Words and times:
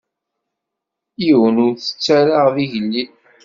Yiwen 1.23 1.55
ur 1.65 1.73
t-ttarraɣ 1.75 2.45
d 2.55 2.57
igellil. 2.63 3.11